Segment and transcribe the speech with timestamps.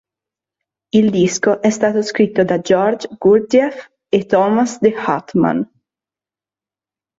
[0.91, 5.61] Il disco è stato scritto da George Gurdjieff e Thomas de Hartmann.